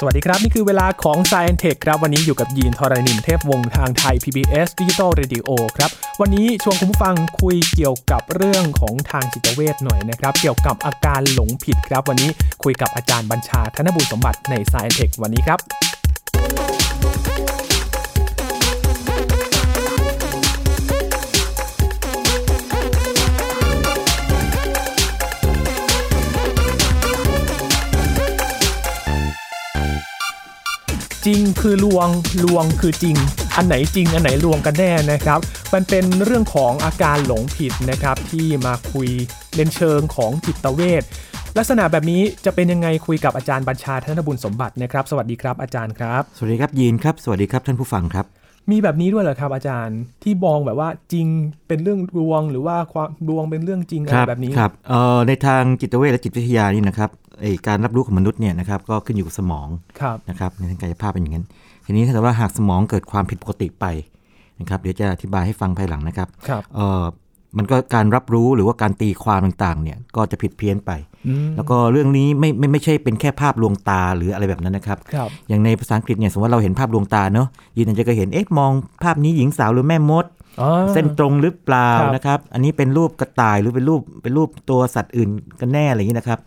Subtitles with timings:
[0.00, 5.90] สวัสดีครับ นี่คือเวลาของ Science Tech ครับ วันนี้อยู่กับยีนทรณินเทพวงศ์ทางไทย PBS Digital Radio ครับ
[6.20, 12.30] วันนี้ชวนคุณผู้ฟังคุยเกี่ยวกับเรื่องของทางจิตเวชหน่อยนะครับ เกี่ยวกับอาการหลงผิดครับ วันนี้
[12.62, 15.58] คุยกับอาจารย์บัญชาธนบุญสมบัติใน Science Tech วันนี้ครับ
[31.26, 32.08] จริงคือลวง
[32.44, 33.16] ลวงคือจริง
[33.56, 35.38] อันไหนจริงอันไหนลวงกันแน่นะครับ
[35.74, 39.08] มันเป็นเรื่องของอาการหลงผิดนะครับที่มาคุย
[39.54, 41.02] เล่นเชิงของจิตเวช
[41.58, 48.26] ลักษณะแบบนี้จะเป็นยังไงคุยกับอาจารย์บัญชาธนบุญสมบัตินะครับ สวัสดีครับอาจารย์ครับ สวัสดีครับยีนครับ สวัสดีครับท่านผู้ฟังครับ
[48.70, 51.26] มีแบบนี้ด้วยเหรอครับอาจารย์ที่มองแบบว่าจริง
[51.68, 57.25] เป็นเรื่องลวงหรือว่าความลวงเป็นเรื่องจริงอะไรแบบนี้ครับเอ่อในทางจิตเวชและจิตวิทยานี่นะครับไอ
[57.66, 59.68] การรับรู้ของมนุษย์เนี่ยนะครับก็ขึ้นอยู่กับสมอง
[60.00, 61.46] ครับนะครับในทางกายภาพเป็นอย่างนั้น
[61.86, 63.84] ทีนี้ถ้าเกิดว่าหากสมองเกิดความผิดปกติไป
[64.60, 67.04] นะครับเดี๋ยวจะอธิบายให้ฟังภายหลังนะครับครับเอ่อ
[67.58, 70.90] มันก็การรับรู้หรือว่าการตีความต่างๆเนี่ยก็จะผิดเพี้ยนไป
[71.28, 80.24] อืมแล้วก็เรื่องนี้ไม่ไม่ไม่ใช่เป็นแค่ภาพลวงตาหรืออะไรแบบนั้นนะครับครับอย่างในภาษาอังกฤษเนี่ยสมมติว่าเราเห็นภาพลวงตาเนอะยีนอาจจะเคยเห็นเอ๊ะมองภาพนี้หญิงสาวหรือแม่มด
[80.60, 85.28] อ๋อเส้นตรงหรือเปล่าครับนะครับ อันนี้เป็นรูปกระต่ายหรือเป็นรูปเป็นรูปตัวสัตว์อื่น
[85.60, 86.38] กันแน่อะไรอย่างนี้นะครับ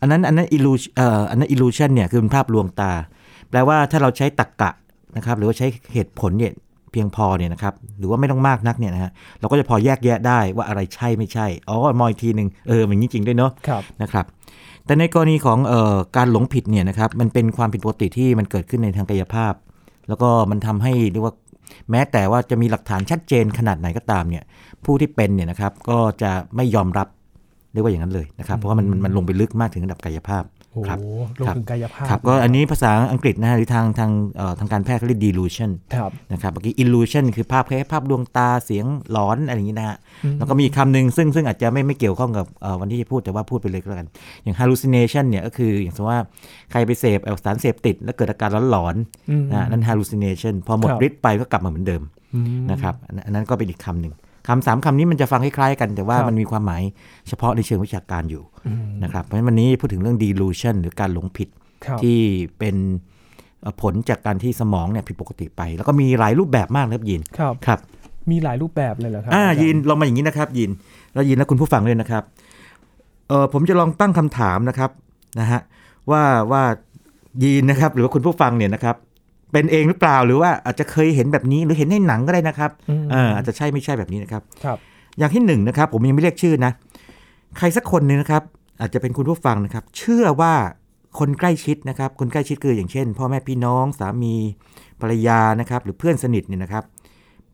[0.00, 2.92] อันนั้นอันนั้น illusion เอ่ออันนั้น illusion เนี่ยคือเป็นภาพลวงตา
[3.50, 4.70] แปลว่าถ้าเราใช้ตรรกะ
[5.16, 6.52] นะครับ หรือว่าใช้เหตุผลเนี่ย
[6.92, 9.10] เพียงพอเนี่ยนะครับ หรือว่าไม่ต้องมากนักเนี่ยนะฮะ
[9.40, 14.24] เราก็จะพอแยกแยะได้ว่าอะไรใช่ไม่ใช่อ๋อมองอีกทีหนึ่งเออมันอย่างนี้จริงด้วยเนาะครับนะครับ
[14.84, 19.54] แต่ในกรณีของเออการหลงผิดเนี่ยนะครับ มันเป็นความผิดปกติที่มันเกิดขึ้นในทางกายภาพ
[20.08, 21.34] แล้วก็มันทำให้เรียกว่า
[21.90, 24.44] แม้แต่ว่าจะมีหลักฐานชัดเจนขนาดไหนก็ตามเนี่ย
[24.84, 27.08] ผู้ที่เป็นเนี่ยนะครับก็จะไม่ยอมรับ
[27.72, 39.96] เรียกว่าอย่างนั้นเลยนะครับเพราะว่ามันมันมันลงไปลึกมากถึงระดับกายภาพโอ้ครับโหลงครับถึงกายภาพครับก็อันนี้ภาษาอังกฤษนะฮะหรือทางทางเอ่อทางการแพทย์เขาเรียก delusion ครับนะครับเมื่อกี้ illusion คือภาพแค่ภาพดวงตาเสียงหลอนอะไรอย่างนี้นะฮะ
[40.38, 44.08] แล้วก็มีอีกคำหนึ่งซึ่งซึ่งอาจจะไม่ไม่เกี่ยวข้องกับเอ่อวันที่จะพูดแต่ว่าพูดไปเลยก็แล้วกัน
[44.42, 46.22] อย่าง hallucination เนี่ยก็คืออย่างสมมติว่า
[46.70, 48.96] ใครไปเสพเอาสารเสพติด แล้วเกิดอาการหลอน
[49.30, 52.02] อืมๆนะนั่น hallucination พอหมดครับฤทธิ์ไปก็กลับมาเหมือนเดิม
[52.34, 54.14] อืมนะครับอันนั้นอันนั้นก็เป็นอีกคำหนึ่ง
[54.48, 56.82] คำสามคำนี้มันจะฟังคล้ายๆกัน แต่ว่าครับมันมีความหมาย
[57.28, 58.42] เฉพาะในเชิงวิชาการอยู่
[59.02, 61.48] นะครับ เพราะฉะนั้นวันนี้พูดถึงเรื่อง delusion หรือการหลงผิด
[61.84, 62.18] ครับที่
[62.58, 62.76] เป็น
[63.60, 67.80] เอ่อผลจากการที่สมองเนี่ยผิดปกติไป แล้วก็มีหลายรูปแบบมากนะครับยินครับครับ
[68.30, 70.70] มีหลายรูปแบบเลยเหรอครัอ่าจรยินลองมาอย่างนี้นะครับ ยิน
[71.12, 72.22] แล้วยินและคุณผู้ฟังด้วยนะครับ
[73.28, 74.90] เออผมจะลองตั้งคำถามนะครับ
[75.40, 75.60] นะฮะ
[76.10, 76.22] ว่า
[76.52, 76.62] ว่า
[77.42, 78.96] ยินนะครับหรือว่าคุณผู้ฟังเนี่ยนะครับ
[79.52, 84.78] เป็นเองหรือเปล่าหรือว่าอาจจะเคยเห็นแบบนี้หรือเห็นในหนังก็ได้นะครับอืมเอออาจจะใช่ไม่ใช่แบบนี้นะครับ ครับ
[85.18, 86.72] อย่างที่หนึ่งนะครับ ผมยังไม่เรียกชื่อนะ
[87.58, 88.42] ใครสักคนหนึ่งนะครับ
[88.80, 90.54] อาจจะเป็นคุณผู้ฟังนะครับ เชื่อว่า
[91.18, 94.34] คนใกล้ชิดนะครับ คนใกล้ชิดคืออย่างเช่น พ่อแม่พี่น้องสามี
[95.00, 96.84] ภรรยานะครับ หรือเพื่อนสนิทเนี่ยนะครับ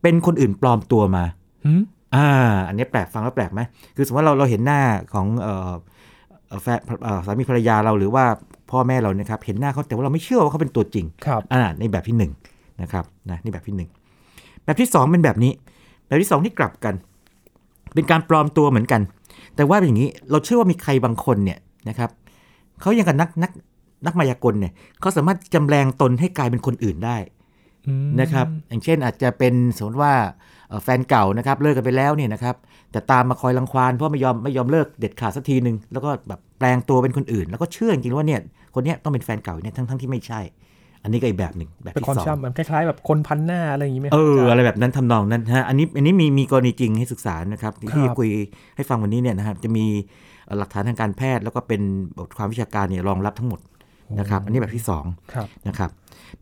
[0.02, 1.24] เป็นคนอื่นปลอมตัวมา
[1.64, 1.82] หืม
[2.14, 2.28] อ่า
[2.68, 3.60] อันนี้แปลกฟังแล้วแปลกไหม
[3.96, 4.80] คือสมมติว่าเราเราเห็นหน้า
[5.14, 5.72] ของเอ่อ
[6.48, 8.24] เอ่อแฟนเอ่อสามีภรรยาเราหรือว่า
[8.74, 12.32] พ่อแม่เรานะครับเห็นหน้าเขาแต่ว่าเราไม่เชื่อว่าเขาเป็นตัวจริงครับอ่าในแบบที่หนึ่ง
[12.82, 13.88] นะครับนะนี่แบบที่หนึ่ง
[14.64, 15.52] แบบที่สองเป็นแบบนี้
[16.06, 16.94] แบบที่สองที่กลับกัน
[17.94, 19.00] เป็นการปลอมตัวเหมือนกัน
[19.56, 21.58] แต่ว่าเป็นอย่างนี้เราเชื่อว่ามีใครบางคนเนี่ย
[21.88, 22.10] นะครับ
[22.80, 23.50] เขายังกับนักนัก
[24.06, 27.33] นักมายากลเนี่ยเขาสามารถจำแรงตนให้กลายเป็นคนอื่นได้อืม
[28.20, 30.12] นะครับอย่างเช่นอาจจะเป็นสมมติว่า
[30.68, 32.56] เอ่อแฟนเก่านะครับเลิกกันไปแล้วเนี่ยนะครับ
[32.92, 38.40] แต่ตามมาคอยรังควานเพราะไม่ยอมไม่ยอมเลิกเด็ดขาดสักทีหนึ่งแล้วก็แบบแปลงตัวเป็นคนอื่น แล้วก็เชื่อจริงๆว่าเนี่ย
[38.74, 40.40] คนเนี้ยต้องเป็นแฟนเก่าเนี่ยทั้งทั้งที่ไม่ใช่
[41.02, 48.30] อันนี้ก็อีกแบบหนึ่งแบบเป็นที่ความสองเชื่อมันคล้ายๆแบบคนพันหน้าอะไรอย่างนี้ไหมคเอรับออาจารย์อะไรแบบนั้นทำนองนั้นฮะอันนี้อันนี้มีมีกรณีจริงให้ศึกษานะครับที่ครับที่คุย
[48.76, 49.86] ให้ฟังวันนี้เนี่ยนะครับจะมี
[50.46, 51.80] เอ่อหลักฐานทางการแพทย์ แล้วก็เป็น
[52.18, 53.60] บทความวิชาการเนี่ยรองรับทั้งหมด
[54.18, 55.90] นะครับ อันนี้แบบที่สองครับนะครับ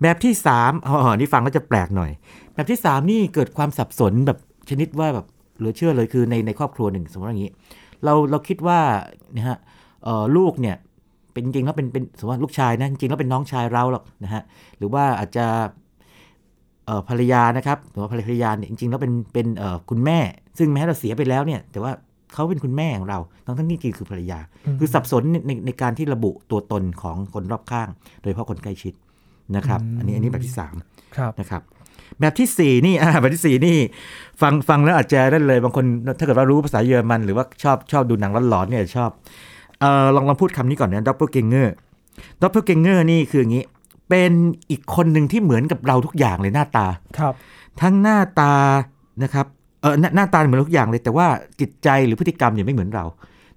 [0.01, 2.11] แบบที่สามอ๋อนี่ฟังก็จะแปลกหน่อย
[2.55, 4.39] แบบที่สามนี่เกิดความสับสนแบบ
[4.71, 5.27] ชนิดว่าแบบ
[5.59, 7.53] เหลือเชื่อเลยคือในในครอบครัวหนึ่งสมมติว่าอย่างนี้
[8.05, 8.81] เราเราคิดว่า
[9.37, 9.57] นะฮะ
[10.05, 10.77] เอ่อลูกเนี่ย
[11.33, 14.43] เป็นจริงๆแล้วเป็นเป็นสมมติว่าลูกชายนะจริงๆแล้วเป็นน้องชายเราหรอกนะฮะ
[14.79, 15.47] หรือว่าอาจจะ
[16.87, 20.19] เอ่อภรรยานะครับหรือว่าภรรยาเนี่ยจริงๆแล้วเป็นเป็นเอ่อคุณแม่
[20.59, 21.93] ซึ่งแม้เราเสียไปแล้วเนี่ย แต่ว่า
[22.35, 24.39] เขาเป็นคุณแม่ของเราทั้งทั้งๆที่จริงคือภรรยา
[24.79, 27.89] คือสับสนในในในการที่ระบุตัวตนของคนรอบข้าง
[28.21, 28.95] โดยเฉพาะคนใกล้ชิด
[29.57, 30.75] นะครับ อันนี้อันนี้แบบที่สาม
[31.17, 31.63] ครับนะครับ
[32.21, 33.79] แบบที่สี่นี่อ่าแบบที่สี่นี่
[34.41, 35.85] ฟังฟังแล้วอาจจะได้เลย บางคน
[36.19, 39.11] ถ้าเกิดว่ารู้ภาษาเยอรมัน หรือว่าชอบชอบดูหนังหลอนๆเนี่ยชอบ
[39.81, 41.75] เออลองลองพูดคำนี้ก่อนนะ Doppelgänger
[42.41, 43.65] Doppelgänger นี่คืออย่างนี้
[44.09, 44.33] เป็น
[44.71, 46.87] อีกคนหนึ่งที่เหมือนกับเราทุกอย่างเลยหน้าตา
[47.19, 47.35] ครับ
[47.83, 48.55] ทั้งหน้าตา
[49.23, 49.47] นะครับ
[49.81, 51.27] เออหน้าหน้าตาเหมือนทุกอย่างเลย แต่ว่า
[51.61, 53.05] จิตใจหรือพฤติกรรมเนี่ยไม่เหมือนเรา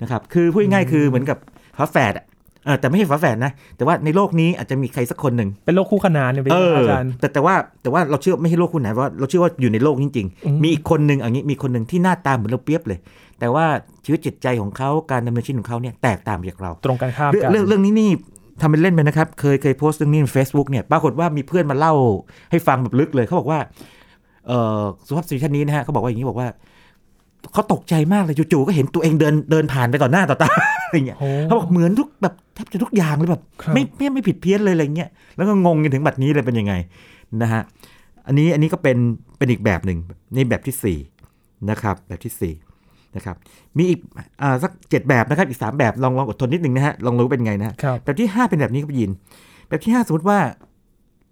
[0.02, 1.38] นะครับ คือพูดง่ายๆคือเหมือนกับ
[1.78, 2.35] ฝาแฝดอะเออ
[2.80, 13.00] แต่ไม่ใช่ฝาแฝดนะ แต่ว่าในโลกนี้อาจจะมีใครสักคนหนึ่ง เป็นโลกคู่ขนานเนี่ยเป็นเอออาจารย์แต่แต่ว่าแต่ว่าเราเชื่อไม่ใช่โลกคุณไหนว่าเราเชื่อว่าอยู่ในโลกจริงอืมๆมีอีกคนหนึ่งอย่างนี้มีคนหนึ่งที่หน้าตาเหมือนเราเปรียบเลย
[13.40, 13.66] แต่ว่า
[14.06, 18.10] ชีวิตจิตใจของเขาการดำเนินชีวิตของเขาเนี่ยแตกต่างจากเรา ตรงกันข้ามเรื่องกันเรื่องเรื่องนี้นี่
[18.62, 21.94] ทำเป็นเล่นไปนะครับ เคยเคยโพสต์เรื่องนี้ใน Facebook เนี่ยปรากฏว่ามีเพื่อนมาเล่า
[22.52, 23.60] ให้ฟังแบบลึกเลยเขาบอกว่า
[24.48, 26.48] เอ่อสุภาพสตรีท่านนี้นะฮะเขาบอกว่าอย่างนี้บอกว่า
[27.54, 30.50] เขาตกใจมากเลยจู่ๆก็เห็นตัวเองเดินเดินผ่านไปต่อหน้าต่อตา
[30.95, 36.74] อะไรเงี้ยโอ้เขาบอกเหมือนทุกแบบแทบจะทุกอย่างเลยแบบครับไม่ไม่ไม่ผิดเพี้ยนเลยอะไรเงี้ยแล้วก็งงจนถึงบัดนี้เลยเป็นยังไง
[37.42, 37.62] นะฮะ
[38.27, 38.97] อันนี้อันนี้ก็เป็น
[39.38, 40.00] เป็นอีกแบบหนึ่ง
[40.36, 40.97] นี่แบบที่สี่
[41.69, 42.53] นะครับแบบที่สี่
[43.15, 43.36] นะครับ
[43.77, 44.00] มีอีก
[44.42, 49.12] อ่าสักเจ็ดแบบนะครับอีกสามแบบลองลองอดทนนิดนึงนะฮะลองรู้เป็นไงนะฮะครับแบบที่ 5 เป็นแบบนี้ครับพี่ยิน
[49.68, 50.39] แบบที่ 5 สมมติว่า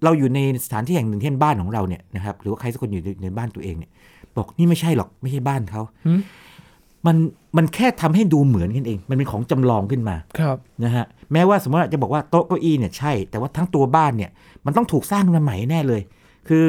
[0.04, 3.92] เราอยู่ในสถานที่แห่งหนึ่งที่เป็นบ้านของเราเนี่ยนะครับหรือว่าใครสักคนอยู่ในในบ้านตัวเองเนี่ย
[4.38, 6.12] บอกนี่ไม่ใช่หรอกไม่ใช่บ้านเขาหื
[7.06, 7.18] มมัน
[7.58, 14.32] มันแค่ทำให้ดูเหมือนกันเอง มันเป็นของจำลองขึ้นมาครับนะฮะแม้ว่าสมมติว่าจะบอกว่าโต๊ะเก้าอี้เนี่ยใช่ แต่ว่าทั้งตัวบ้านเนี่ย
[14.66, 16.02] มันต้องถูกสร้างขึ้นมาใหม่แน่เลย
[16.48, 16.66] คือ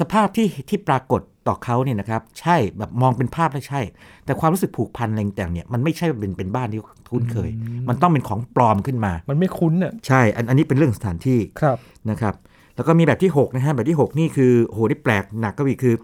[0.00, 3.80] สภาพที่ที่ปรากฏต่อเขาเนี่ยนะครับใช่แบบมองเป็นภาพแล้วใช่
[4.24, 7.50] แต่ความรู้สึกผูกพันอะไรต่างๆเนี่ยมันไม่ใช่เป็นเป็นบ้านที่คุ้นเคย
[7.88, 11.78] มันต้องเป็นของปลอมขึ้นมา มันไม่คุ้นอะใช่ อันอันนี้เป็นเรื่องสถานที่ครับ
[12.10, 12.34] นะครับ
[12.76, 15.94] แล้วก็มีแบบที่6นะฮะแบบที่ 6 นี่คือโหนี่แปลกหนักก็อีกคือ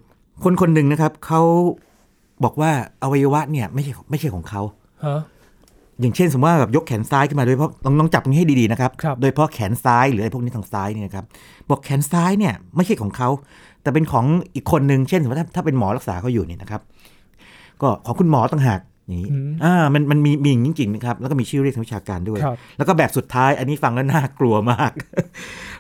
[0.45, 1.43] คนคนหนึ่งนะครับเขา
[2.45, 2.71] บอกว่า
[3.03, 4.63] อวัยวะเนี่ยไม่ใช่ไม่ใช่ของเขา
[5.07, 5.21] ฮะ
[6.01, 11.25] อย่างเช่น สมมติว่าแบบยกแขนซ้ายขึ้นมาโดยเฉพาะลองลองจับตรงนี้ให้ดีๆนะครับครับโดยเฉพาะแขนซ้ายหรืออะไรพวกนี้ทางซ้ายเนี่ยนะครับ
[11.71, 13.29] บอกแขนซ้ายเนี่ยไม่ใช่ของเขา
[13.83, 16.81] แต่เป็นของอีกคนหนึ่งเช่นสมมติว่าถ้าถ้าเป็นหมอรักษาเขาอยู่เนี่ยนะครับ
[17.81, 24.93] ก็ของคุณหมอต่างหากอย่างนี้อืมอ่ามันมันมีมีอย่างนี้จริงๆนะครับแล้วก็มีชื่อเรียกทางวิชาการด้วยครับแล้วก็แบบสุดท้ายอันนี้ฟังแล้วน่ากลัวมาก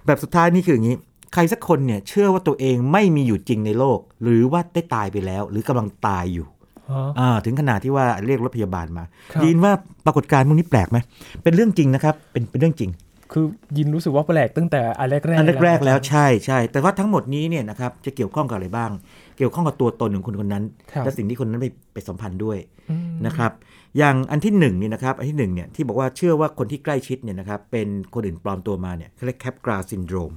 [0.06, 0.96] แบบสุดท้ายนี่คืออย่างนี้
[1.34, 6.46] ใครสักคนเนี่ยเชื่อว่าตัวเองไม่มีอยู่จริงในโลก หรือว่าได้ตายไปแล้ว หรือกำลังตายอยู่
[6.90, 9.72] ฮะอ่าถึงขนาดที่ว่าเรียกรถพยาบาลมาครับยินว่า
[10.06, 10.98] ปรากฏการณ์พวกนี้แปลกไหม
[11.42, 12.90] เป็นเรื่องจริงนะครับเป็นเป็นเรื่องจริง
[13.32, 13.44] คือ
[13.76, 18.90] ยินรู้สึกว่าแปลกตั้งแต่อันแรกๆอันแรกๆแล้วนะใช่ใช่แต่ว่าทั้งหมดนี้เนี่ยนะครับจะเกี่ยวข้องกับอะไรบ้าง
[19.38, 22.58] เกี่ยวข้องกับตัวตนของคนคนนั้นครับและสิ่งที่คนนั้นไปไปสัมพันธ์ด้วย
[22.90, 23.52] อืมนะครับ
[23.98, 30.32] อย่างอันที่หนึ่งนี่นะครับ อันที่หนึ่งเนี่ยที่บอกว่าเชื่อว่าคนที่ใกล้ชิดเนี่ยนะครับเป็นคนอื่นปลอมตัวมาเนี่ยเขาเรียก Capgras syndrome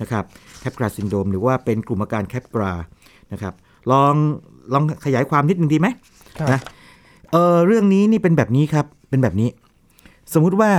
[0.00, 0.24] นะครับ
[0.60, 2.72] Capgras syndrome หรือว่าเป็นกลุ่มอาการ Capgras
[3.32, 3.54] นะครับ
[3.90, 4.14] ลอง
[4.72, 5.88] ลองขยายความนิดนึงดีไหม
[6.38, 6.60] ครับนะ
[7.32, 9.48] เออเรื่องนี้นี่เป็นแบบนี้ครับเป็นแบบนี้
[10.32, 10.70] สมมุติว่า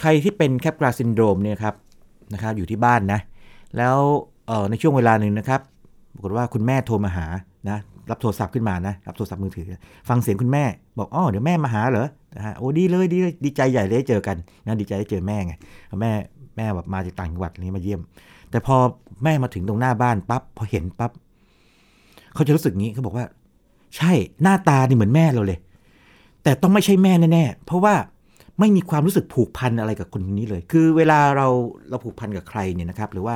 [0.00, 1.74] ใครที่เป็น Capgras syndrome เนี่ยครับ
[2.32, 3.20] นะครับอยู่ที่บ้านนะ
[3.76, 3.96] แล้ว
[4.46, 5.60] เออในช่วงเวลาหนึ่งนะครับ
[6.14, 7.26] ปรากฏว่าคุณแม่โทรมาหา
[7.68, 7.78] นะ
[8.10, 9.66] รับโทรศัพท์ขึ้นมานะรับโทรศัพท์มือถือ
[10.08, 10.64] ฟังเสียงคุณแม่
[10.98, 14.36] บอกอ๋อเดี๋ยวแม่มาหาเหรอนะฮะโอ้ดีเลยดีเลยดีใจใหญ่เลยได้เจอกัน
[14.66, 15.52] นะดีใจได้เจอแม่ไง
[16.00, 16.10] แม่
[16.56, 18.00] แม่แบบมาจากต่างจังหวัดอะไรนี้มาเยี่ยม
[18.50, 18.76] แต่พอ
[19.24, 21.10] แม่มาถึงตรงหน้าบ้านปั๊บพอเห็นปั๊บ
[22.34, 23.26] เขาจะรู้สึกงี้เขาบอกว่า
[23.96, 24.12] ใช่
[24.42, 25.58] หน้าตานี่เหมือนแม่เราเลย
[26.42, 27.94] แต่ต้องไม่ใช่แม่แน่ๆเพราะว่า
[28.58, 31.46] ไม่มีความรู้สึกผูกพันอะไรกับคนนี้เลย คือเวลาเรา
[31.90, 33.34] เราผูกพันกับใครเนี่ยนะครับ หรือว่า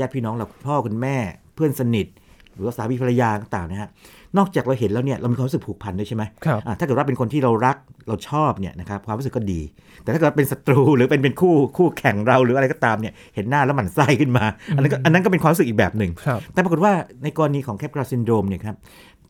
[0.00, 1.16] ญาติพี่น้องเราพ่อคุณแม่
[1.54, 2.06] เพื่อนสนิท
[2.54, 3.90] หรือว่าสามีภรรยาต่างๆนะฮะ
[4.38, 7.76] นอกจากเราเห็นแล้วเนี่ยเรามีความรู้สึกผูกพันด้วยใช่ไหมครับอะถ้าเกิดว่าเป็นคนที่เรารัก
[8.08, 9.60] เราชอบเนี่ยนะครับความรู้สึกก็ดี
[10.02, 14.44] แต่ถ้าเกิดเป็นศัตรูหรือเป็นเป็นคู่คู่แข่งเราหรืออะไรก็ตามเนี่ยเห็นหน้าแล้วหมั่นไส้ขึ้นมา
[14.76, 16.92] อันนั้นก็อันนั้นก็เป็นความรู้สึกอีกแบบหนึ่งครับแต่ปรากฏว่า
[17.22, 18.76] ในกรณีของ Capgras syndrome เนี่ยครับ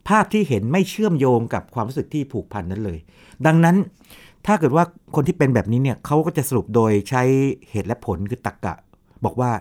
[0.09, 2.97] ภาพที่เห็นไม่เชื่อมโยงกับความรู้สึกที่ผูกพันนั้นเลย
[3.45, 3.75] ดังนั้น
[4.45, 4.83] ถ้าเกิดว่า
[5.15, 7.21] คนที่เป็นแบบนี้เนี่ยเขาก็จะสรุปโดยใช้
[7.69, 8.75] เหตุและผลคือตรรกกะ
[9.25, 9.51] บอกว่า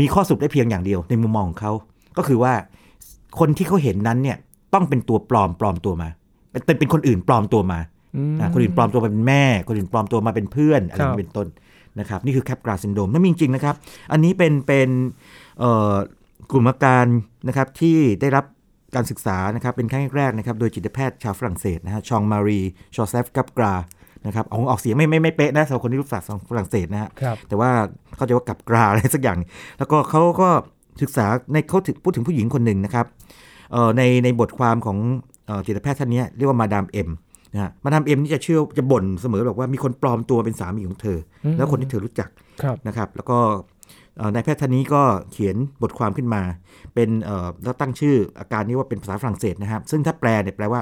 [0.00, 1.72] มีข้อสรุปได้เพียงอย่างเดียวในมุมมองของเขา
[2.18, 2.54] ก็คือว่า
[3.38, 4.36] คนที่เขาเห็นนั้นเนี่ย
[4.76, 6.08] ต้องเป็นตัวปลอมปลอมตัวมา
[6.50, 7.80] เป็นเป็นเป็นคนอื่นปลอมตัวมา
[8.16, 11.46] อืมอ่าคนอื่นปลอมตัวมาเป็นแม่ คนอื่นปลอมตัวมาเป็นเพื่อนอะไรครับนี้เป็นต้น
[12.00, 13.74] นะครับนี่คือแคปกราซินโดมนั่นมีจริงๆนะครับ
[14.12, 14.88] อันนี้เป็นเป็น
[15.58, 15.94] เอ่อ
[16.50, 17.06] กลุ่มอาการ
[17.48, 18.44] นะครับที่ได้รับ
[18.94, 23.74] การศึกษานะครับเป็นครั้งแรกๆนะครับโดยจิตแพทย์ชาวฝรั่งเศสนะฮะ Jean Marie Joseph Capgras
[24.26, 27.70] นะครับออกออกเสียงไม่ไม่ไม่เป๊ะนะสำหรับคนที่รู้ภาษาฝรั่งเศสนะฮะครับแต่ว่า
[28.16, 29.38] เข้าใจว่า Capgras อะไรสักอย่าง
[29.78, 30.48] แล้วก็เขาก็
[31.02, 33.20] ศึกษาในเขาถึงพูดถึงผู้หญิงคนหนึ่งนะครับเอ่
[33.55, 33.55] อ
[33.96, 34.98] ในในบทความของ
[35.46, 37.08] เอ่อจิตแพทย์ท่านเนี้ยเรียกว่า Madame M
[37.52, 42.28] นะฮะ Madame M นี่จะเชื่อจะบ่นเสมอบอกว่ามีคนปลอมตัวเป็นสามีของเธอืมแล้วคนที่เธอรู้จัก
[42.62, 43.38] ครับนะครับ แล้วก็
[44.18, 46.42] เอ่อนายแพทย์ท่านนี้ก็เขียนบทความขึ้นมา
[46.94, 50.80] เป็นเอ่อแล้วตั้งชื่ออาการนี้ว่าเป็นภาษาฝรั่งเศสนะครับ ซึ่งถ้าแปลเนี่ยแปลว่า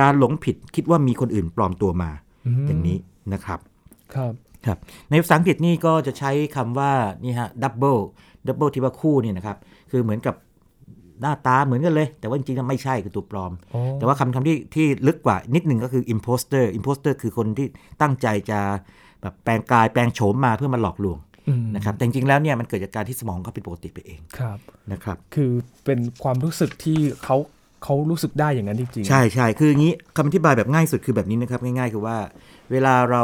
[0.00, 2.10] การหลงผิดคิดว่ามีคนอื่นปลอมตัวมา
[2.56, 2.96] มอย่างนี้
[3.32, 3.58] นะครับ
[4.14, 4.32] ครับ
[4.66, 4.78] ครับ
[5.10, 6.92] ในภาษาอังกฤษนี่ก็จะใช้คำว่า
[7.24, 8.00] นี่ฮะ double
[8.46, 9.56] double ที่ว่าคู่เนี่ยนะครับ
[9.90, 10.34] คือเหมือนกับ
[11.24, 17.66] หน้าตาเหมือนกันเลย แต่ว่าจริงๆแล้วไม่ใช่คือตัวปลอมอ๋อแต่ว่าคำคำที่ที่ลึกกว่านิดหนึ่งก็คือ imposter imposter คือคนที่
[18.00, 18.60] ตั้งใจจะ
[19.22, 24.58] แบบแปลงกายแปลงโฉมมาเพื่อมาหลอกลวงอืมนะครับแต่จริงๆแล้วเนี่ยมันเกิดจากการที่สมองเขาเป็นปกติไปเองครับ
[24.92, 25.52] นะครับ คือ
[25.84, 27.36] เป็นความรู้สึกที่เขา
[27.84, 32.16] เขารู้สึกได้อย่างนั้นจริงๆใช่ใช่คืออย่างนี้คำอธิบายแบบง่ายสุดคือแบบนี้นะครับง่ายๆคือว่า
[32.72, 33.22] เวลาเรา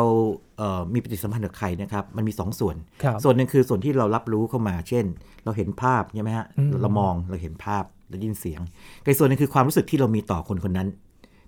[0.57, 5.05] เเอ่อมีปฏิสัมพันธ์กับใครนะครับมันมีสองส่วนครับส่วนหนึ่งคือส่วนที่เรารับรู้เข้ามา เช่น
[5.45, 8.61] เราเห็นภาพใช่ไหมฮะอืมเรามองเราเห็นภาพเราได้ยินเสียง
[9.02, 10.88] กับอีกส่วนหนึงคือความรู้สึกที่เรามีต่อคนคนนั้น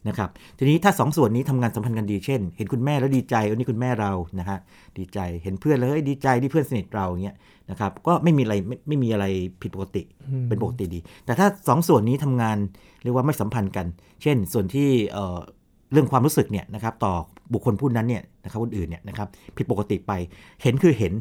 [0.08, 4.58] นะครับทีนี้ถ้าสองส่วนนี้ทำงานสัมพันธ์กันดีเช่น เห็นคุณแม่แล้วดีใจวันนี้คุณแม่เรานะฮะ
[4.98, 7.36] ดีใจเห็นเพื่อนแล้วเฮ้ยดีใจที่เพื่อนสนิทเราอย่างเงี้ย
[7.70, 9.26] นะครับก็ไม่มีอะไรไม่ไม่มีอะไร
[9.62, 12.56] ผิดปกติอืมเป็นปกติดี แต่ถ้าสองส่วนนี้ทำงาน
[13.02, 13.86] เรียกว่าไม่สัมพันธ์กัน
[14.22, 15.38] เช่น ส่วนที่เอ่อ
[15.92, 17.14] เรื่องความรู้สึกเนี่ยนะครับต่อ
[17.52, 20.12] บุคคลผู้นั้นเนี่ยนะครับคนอื่นเนี่ยนะครับผิดปกติไป
[20.62, 21.12] เห็นคือเห็น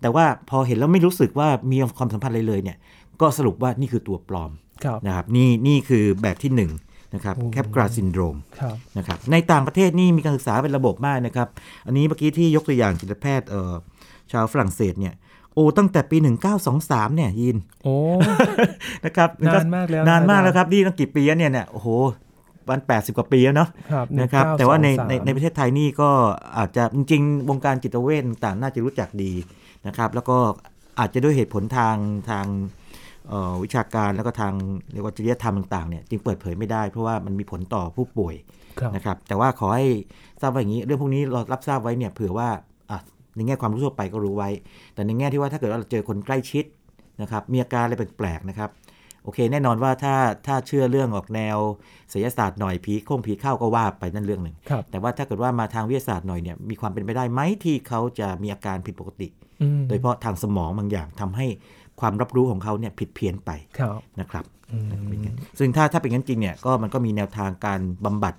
[0.00, 2.76] แต่ว่าพอเห็นแล้วไม่รู้สึกว่ามีความสัมพันธ์อะไรเลยเนี่ย
[3.20, 4.50] ก็สรุปว่านี่คือตัวปลอม
[4.84, 11.48] ครับนะครับนี่นี่คือแบบที่ 1 นงนะครับโอ้แคปกราซินโดรมครับนะครับในต่างประเทศนี่มีการศึกษาเป็นระบบมากนะครับ
[11.86, 13.72] อันนี้เมื่อกี้ที่ยกตัวอย่างจิตแพทย์เอ่อ
[14.32, 15.14] ชาวฝรั่งเศสเนี่ย
[15.54, 16.16] โอ้ตั้งแต่ปี
[16.66, 17.94] 1923 เนี่ยยินโอ้
[19.04, 21.88] นะครับนานมากแล้วนานมากนะแล้วครับนี่ตั้งกี่ปีแล้วเนี่ยเนี่ยโอ้โห
[22.68, 26.10] วัน80 กว่าปีแล้วเนาะครับนะครับแต่ว่าในในใน1923ประเทศไทยนี่ก็
[26.58, 29.32] อาจจะจริงๆวงการจิตเวชต่างๆน่าจะรู้จักดี
[29.86, 30.36] นะครับแล้วก็
[30.98, 31.96] อาจจะด้วยเหตุผลทาง
[32.30, 32.79] ทางเอ่อ
[33.64, 34.52] วิชาการแล้วก็ทาง
[34.92, 38.34] เรียกว่าจริยธรรมต่างๆเนี่ยจึงเปิดเผยไม่ได้เพราะว่ามันมีผลต่อผู้ป่วย
[38.80, 39.86] ครับนะครับ แต่ว่าขอให้
[40.40, 42.48] ทราบว่าอย่างนี้ เรื่องพวกนี้เรารับทราบไว้เนี่ยเผื่อว่า
[42.90, 42.98] อะ
[43.36, 44.50] ในแง่ความรู้ทั่วไปก็รู้ไว้
[44.94, 46.64] แต่ในแง่ที่ว่าถ้าเกิดว่าเราเจอคนใกล้ชิด
[47.22, 48.70] นะครับมีอาการอะไรแปลกๆนะครับ
[49.24, 50.14] โอเค แน่นอนว่าถ้า
[50.46, 51.58] ถ้าเชื่อเรื่องออกแนว
[52.12, 59.28] ศิลศาสตร์หน่อยผีโค้งผีเข้าก็ว่าไปนั่นเรื่องหนึ่งครับแต่ว่าถ้าเกิดว่ามาทางวิทยาศาสตร์หน่อยเนี่ยมีความเป็นไปได้ไหมที่เขาจะมีอาการผิดปกติ
[59.62, 61.46] อืมโดยเฉพาะทางสมองบางอย่างทำให้
[62.00, 68.34] ความรับรู้ของเขาเนี่ยผิดเพี้ยนไปครับนะครับอืมเป็นอย่างนั้นซึ่งถ้าถ้าเป็นงั้นจริงเนี่ยก็มันก็มีแนวทางการบำบัด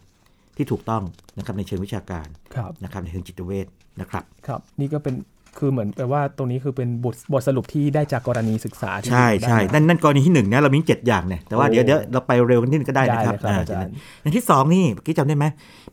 [0.58, 1.04] ที่ถูกต้อง
[1.38, 3.68] นะครับในเชิงวิชาการครับนะครับในเชิงจิตเวช
[4.02, 5.16] นะครับครับ นี่ก็เป็น
[5.60, 13.92] คือเหมือนแปลว่าตรงนี้คือเป็นบทบทสรุปที่ได้จากกรณีศึกษาที่ใช่ได้ใช่มานั่นนั่นกรณีที่หนึ่งนะเรามีเจ็ดอย่างเนี่ยแต่ว่าโอ้เดี๋ยวเดี๋ยวเราไปเร็วกันนิดนึงก็ได้ได้นะครับเลยครับอาจารย์
[14.22, 15.46] อย่างที่สองนี่เมื่อกี้จำได้ไหม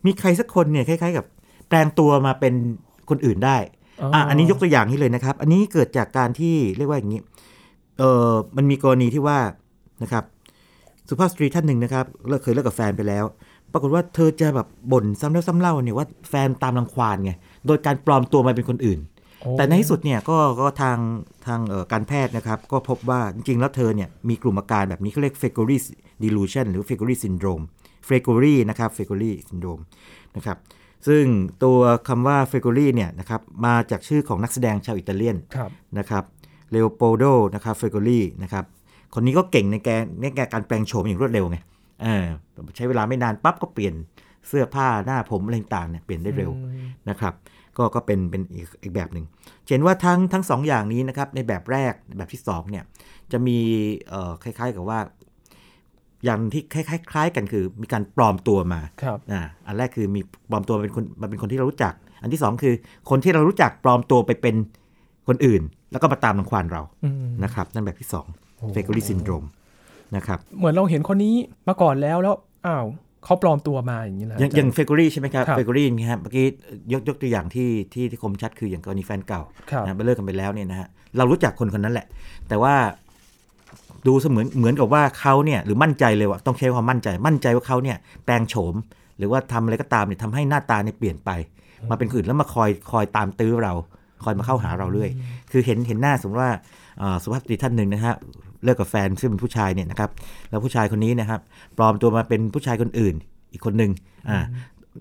[0.05, 1.25] มีใครสักคนเนี่ยคล้าย ๆ กับ
[1.69, 2.53] แปลงตัวมาเป็น
[3.09, 3.57] คนอื่นได้
[4.13, 7.19] อะอันนี้ยกตัวอย่างนี้เลยนะครับ อันนี้เกิดจากการที่เรียกว่าอย่างนี้
[7.99, 9.39] เออมันมีกรณีที่ว่า
[10.03, 10.23] นะครับ
[11.09, 13.25] สุภาพสตรีท่านหนึ่งนะครับเลิกเคยเลิกกับแฟนไปแล้ว
[13.71, 17.31] ปรากฏว่าเธอจะแบบบ่นซ้ำแล้วซ้ำเล่าเนี่ยว่าแฟนตามรังควานไง
[17.67, 18.99] โดยการปลอมตัวมาเป็นคนอื่น
[19.41, 20.97] โอ้แต่ในที่สุดเนี่ยก็ก็ทาง
[21.47, 25.77] ทางเอ่อการแพทย์นะครับ ก็พบว่าจริงๆ แล้วเธอเนี่ยมีกลุ่มอาการแบบนี้เขาเรียก f a k o r y
[26.23, 27.63] delusion หรือ f a k o r y syndrome
[28.07, 29.81] f a k o r y นะครับ f a k o r y syndrome
[30.35, 30.57] นะครับ
[31.07, 31.23] ซึ่ง
[31.63, 36.23] ตัวคำว่า f a k o r y เนี่ยนะครับมาจากชื่อของนักแสดงชาวอิตาเลียนครับนะครับ
[36.71, 37.23] เลโอโปโด
[37.55, 38.65] นะครับเฟโกลีนะครับ
[39.13, 39.89] คนนี้ก็เก่งในแก
[40.21, 41.57] ในแกการแปลงโฉมอย่างรวดเร็วไง
[42.01, 42.25] เออ
[42.75, 43.93] ใช้เวลาไม่นานปั๊บก็เปลี่ยน
[44.47, 46.51] เสื้อผ้าหน้าผมอะไรต่างๆเนี่ยเปลี่ยนได้เร็ว
[47.09, 47.33] นะครับ
[47.77, 49.25] ก็ก็เป็นเป็นอีกอีกแบบหนึ่ง
[49.67, 52.83] เห็นว่าทั้งทั้งสองอย่างนี้นะครับในแบบแรกแบบที่สองเนี่ย
[53.31, 53.57] จะมี
[54.09, 54.99] เอ่อคล้ายๆกับว่า
[56.25, 62.73] อย่างที่คล้ายๆคล้ายกันคือมีการปลอมตัวมาครับอ่าอันแรกคือมีปลอมตัวเป็นคนมาเป็นคนที่เรารู้จัก อันที่สองคือ
[63.09, 64.55] คนที่เรารู้จักปลอมตัวไปเป็น
[65.27, 65.61] คนอื่น
[65.91, 68.27] แล้วก็มาตามรังควานเราอืมนะครับ นั่นแบบที่สอง
[68.57, 69.45] โอ้ Fregoli syndrome
[70.15, 71.35] นะครับเหมือนเราเห็นคนนี้
[71.67, 72.85] มาก่อนแล้วแล้วอ้าว
[73.25, 76.45] เขาปลอมตัวมาอย่างนี้แหละอย่างอย่าง Fregoli ใช่ไหมครับครับเฟกอรี่นี่ครับเมื่อกี้
[76.93, 79.41] ยกยกตัวอย่างที่ที่ที่คมชัดคืออย่างกรณีแฟนเก่า
[79.71, 82.07] ครับนะไปเลิกกันไปแล้วเนี่ยนะฮะเรารู้จักคนคนนั้นแหละ
[82.47, 82.75] แต่ว่า
[84.07, 88.75] ดูเสมือนเหมือนกับว่าเขาเนี่ยหรือมั่นใจเลยว่าต้องใช้ความมั่นใจ มั่นใจว่าเขาเนี่ยแปลงโฉม
[89.17, 91.29] หรือว่าทำอะไรก็ตามเนี่ยทำให้หน้าตาเนี่ยเปลี่ยนไป
[91.89, 93.73] มาเป็นคนอื่นแล้วมาคอยคอยตามตื้อเรา
[94.23, 95.09] คอยมาเข้าหาเราเรื่อย
[95.51, 96.51] คือเห็นเห็นหน้าสมมติว่า
[97.01, 98.13] อ่าสุภาพสตรีท่านหนึ่งนะฮะ
[98.63, 100.09] เลิกกับแฟนซึ่งเป็นผู้ชายเนี่ยนะครับ
[100.49, 101.39] แล้วผู้ชายคนนี้นะครับ
[101.77, 103.15] ปลอมตัวมาเป็นผู้ชายคนอื่น
[103.51, 103.91] อีกคนหนึ่ง
[104.29, 104.39] อ่า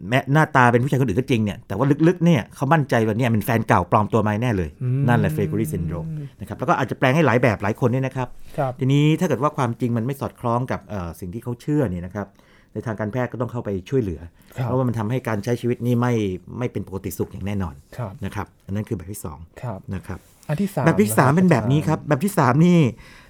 [0.08, 6.06] แม้หน้าตาเป็นผู้ชายคนอื่นก็จริงเนี่ยแต่ว่าลึกๆเนี่ยเขามั่นใจว่าเนี่ยเป็นแฟนเก่าปลอมตัวมาแน่เลยอืมนั่นแหละเฟก o รี่ซินโดรม
[6.40, 12.26] นะครับแล้วก็อาจจะแปลงให้หลายแบบหลายคนเนี่ยนะครับครับทีนี้ถ้าเกิดว่าความจริงมันไม่สอดคล้องกับเอ่อสิ่งที่เขาเชื่อเนี่ยนะครับ
[12.72, 14.20] ในทางการแพทย์ก็ต้องเข้าไปช่วยเหลือ
[14.56, 16.12] ครับเพราะว่ามันทำให้การใช้ชีวิตนี่ไม่
[16.58, 22.78] ไม่เป็นปกติสุขอย่างแน่นอนครับนะครับ อันนั้นคือแบบที่สองครับนะครับอันที่สามแบบที่สามเป็นแบบนี้ครับ แบบที่สามนี่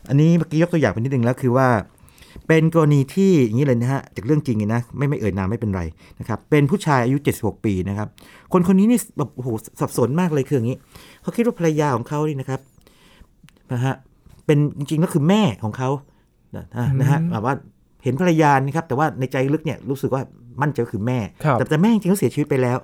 [0.09, 1.69] อันนี้เมื่อกี้ยกตัวอย่างไปนิดนึงแล้วคือว่า
[2.49, 5.83] เป็นกรณีที่อย่างนี้เลยนะฮะจากเรื่องจริงเลยนะไม่ไม่เอ่ยนามไม่เป็นไร
[6.21, 8.09] นะครับเป็นผู้ชายอายุ 76 ปีนะครับ
[8.53, 9.49] คนคนนี้นี่แบบโอ้โห
[9.81, 10.77] สับสนมากเลยคืออย่างนี้
[11.23, 12.61] เขาคิดว่าภรรยาของเขานี่นะครับ
[13.73, 13.95] นะฮะ
[14.47, 15.91] เป็นจริงๆก็คือแม่ของเขา
[16.57, 16.65] นะ
[17.01, 17.55] นะฮะแบบว่า
[18.05, 20.23] เห็นภรรยานี่ครับ แต่ว่าในใจลึกเนี่ยรู้สึกว่า
[20.63, 22.79] มั่นใจว่าคือแม่ครับแต่แต่แม่จริงๆเขาเสียชีวิตไปแล้ว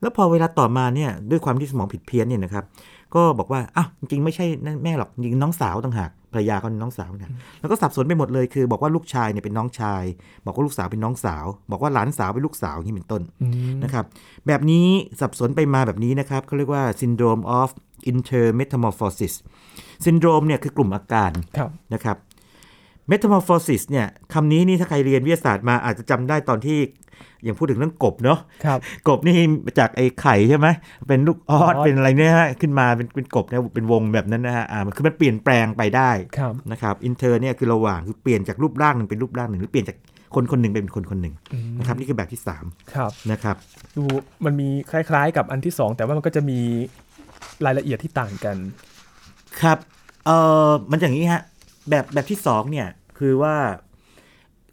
[0.00, 2.64] แล้วพอเวลาต่อมาเนี่ยด้วยความที่สมองผิดเพี้ยนเนี่ยนะครับ
[3.14, 10.02] ก็บอกว่าอ้าวจริงๆไม่ใช่นั่นแม่หรอกจริงๆน้องสาวต่างหากภรรยาเขาเป็นน้องสาวเนี่ยแล้วก็สับสนไปหมดเลยคือ บอกว่าลูกชายเนี่ยเป็นน้องชาย
[10.44, 14.04] บอกว่าลูกสาวเป็นน้องสาว บอกว่าหลานสาวเป็นลูกสาวอย่างนี้เป็นต้นอืมนะครับ
[14.46, 14.86] แบบนี้
[15.20, 17.68] สับสนไปมาแบบนี้นะครับเขาเรียกว่า syndrome of
[18.12, 19.34] intermetamorphosis
[20.04, 22.16] syndrome เนี่ยคือกลุ่มอาการครับนะครับ
[23.10, 26.78] metamorphosis เนี่ยคำนี้นี่ถ้าใครเรียนวิทยาศาสตร์มาอาจจะจำได้ตอนที่
[27.42, 30.66] อย่างพูดถึงเรื่องกบเนาะครับกบนี่มาจากไอ้ไข่ใช่ไหม
[31.08, 39.96] เป็นลูกออดออสเป็นอะไรเนี่ยฮะขึ้นมาเป็นเป็นกบเนี่ยเป็นวงแบบนั้นนะฮะอ่ามันคือมันเปลี่ยนแปลงไปได้ครับนะครับอินเทอร์เนี่ยคือระหว่างคือเปลี่ยนจากรูปร่างหนึ่งเป็นรูปร่างหนึ่งหรือเปลี่ยนจาก
[40.34, 43.56] คนคนหนึ่งเป็นคนคนหนึ่งอืมนะครับนี่คือแบบที่สามครับนะครับ
[43.96, 44.02] ดู
[44.44, 46.58] มันมีคล้ายๆ กับอันที่สองแต่ว่ามันก็จะมี
[47.66, 48.56] รายละเอียดที่ต่างกัน
[49.60, 49.78] ครับ
[50.26, 50.30] เอ
[50.68, 51.42] อมันอย่างนี้ฮะ
[51.90, 52.86] แบบแบบที่สองเนี่ย
[53.18, 53.56] คือว่า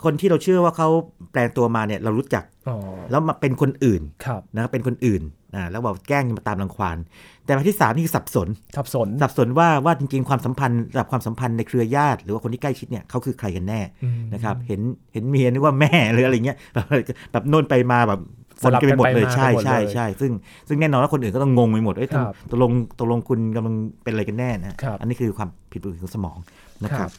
[0.03, 0.89] คนที่เราเชื่อว่าเขา
[1.31, 2.77] แปลงตัวมาเนี่ยเรารู้จักอ๋อ
[3.11, 5.21] แล้วมาเป็นคนอื่นครับนะเป็นคนอื่น
[5.55, 6.97] อ่าแล้วบอกแกล้งมาตามรังควาน
[7.45, 14.81] แต่แบบที่สามนี่คือสับสนทับสนสับสนว่าว่าจริงๆความสัมพันธ์ระดับความสัมพันธ์ในเครือญาติ หรือว่าคนที่ใกล้ชิดเนี่ยเขาคือใครกันแน่อืมนะครับ เห็น
[15.13, 16.85] เห็นเมียนึกว่าแม่หรืออะไรเงี้ยแบบ
[17.31, 18.19] แบบโน่นไปมาแบบ
[18.61, 20.31] สลับกันไปหมดเลยกันไปมาใช่ไปหมดใช่เลยใช่ซึ่ง
[20.67, 26.37] ซึ่งแน่นอนว่าคนอื่นก็ต้องงงไปหมดเอ้ยตกครับตกลงตกลงคุณกำลังเป็นอะไรกันแน่นะครับอันนี้คือความผิดปกติของสมอง
[26.83, 27.11] นะคครัรับบ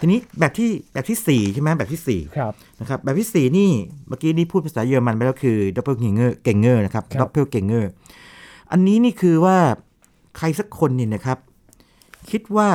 [0.00, 3.70] ทีนี้แบบที่แบบที่สี่ใช่ไหมแบบที่สี่ครับนะครับแบบที่สี่นี่
[4.08, 7.84] เมื่อกี้นี่พูดภาษาเยอรมันไปแล้วคือ doppelganger ganger นะครับครับ doppelganger
[8.72, 9.58] อันนี้นี่คือว่า
[10.36, 11.38] ใครสักคนเนี่ยนะครับ
[12.30, 12.68] คิดว่า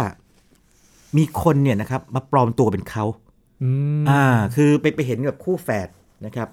[1.17, 3.05] มีคนเนี่ยนะครับ มาปลอมตัวเป็นเขา
[3.63, 3.69] อื
[4.01, 4.23] มอ่า
[4.55, 5.89] คือไปไปเห็นกับคู่แฝด
[6.25, 6.47] นะครับ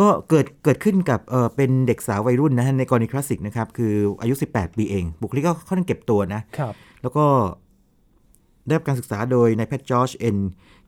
[0.00, 7.24] ก็เกิดเกิดขึ้นกับเออเป็นเด็กสาววัยรุ่นนะฮะในกรณีคลาสสิกนะครับ คืออายุ 18 ปีเอง บุคลิกก็ค่อนข้างเก็บตัวนะครับ แล้วก็
[8.66, 10.36] ได้รับการศึกษาโดยนายแพทย์จอร์จ N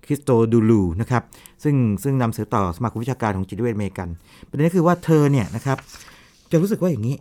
[0.04, 1.22] คริสโตดูลูนะครับ
[1.64, 4.08] ซึ่งซึ่งนำเสนอต่อสมาคมวิชาการของจิตเวชอเมริกัน
[4.48, 5.78] ประเด็นก็คือว่าเธอเนี่ยนะครับ
[6.50, 7.16] จะรู้สึกว่าอย่างนี้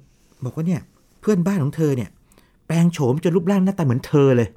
[0.45, 0.81] บอกว่าเนี่ย
[1.21, 2.09] เพื่อนบ้านของเธอเนี่ย
[2.67, 4.47] แปลงโฉมจนรูปร่างหน้าตาเหมือนเธอเลย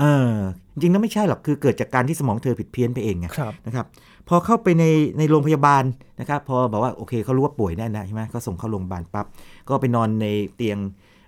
[0.00, 0.34] เออ
[0.72, 3.86] จริงๆแล้วไม่ใช่หรอกคือเกิดจากการที่สมองเธอผิดเพี้ยนไปเองไงครับนะครับ
[4.28, 4.84] พอเข้าไปใน
[5.18, 5.82] ในโรงพยาบาล
[6.20, 9.26] นะครับพอบอกว่าโอเคเขารู้ว่าป่วยแน่นะใช่ไหมก็ส่งเข้าโรงพยาบาลปั๊บ
[9.68, 10.26] ก็ไปนอนใน
[10.56, 10.78] เตียง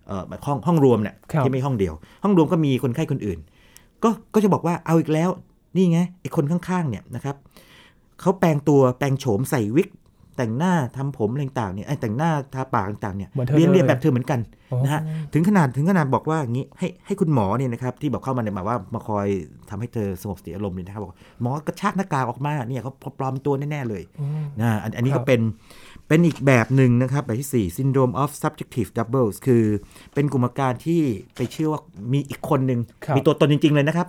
[0.07, 3.39] เอ่อแบบห้องห้องรวมเนี่ยครับที่ไม่ห้องเดียว ห้องรวมก็มีคนไข้คนอื่น
[4.03, 5.31] ก็ก็จะบอกว่าเอาอีกแล้ว
[5.77, 7.37] นี่ไงไอ้คนข้างๆเนี่ยนะครับ
[8.21, 9.89] เขาแปลงตัวแปลงโฉมใส่วิก
[10.39, 14.41] แต่งหน้าทำผมอะไรต่างๆเนี่ยไอ้แต่งหน้าทาปากต่างๆเนี่ยเหมือนเธอเรียนเลยเรียนแบบเธอเหมือนกัน
[14.73, 15.01] อ๋อนะฮะ
[15.33, 19.27] ถึงขนาดถึงขนาดบอกว่าอย่างนี้ให้ให้คุณหมอเนี่ยนะครับที่บอกเข้ามาเนี่ยหมายว่ามาคอย
[19.71, 25.41] ทำให้เธอสงบสติอารมณ์เนี่ยนะครับบอกหมอกระชากหน้ากากออกมาเนี่ยเขาปลอมตัวแน่ๆเลยอืมนะอันอันนี้ครัก็บเป็น
[26.09, 29.65] เป็นอีกแบบหนึ่งนะครับ แบบที่ 4 syndrome of subjective doubles คือ
[30.15, 31.01] เป็นกลุ่มอาการที่
[31.37, 31.81] ไปเชื่อว่า
[32.13, 34.07] มีอีกคนหนึ่งครับมีตัวตนจริง ๆ เลยนะครับ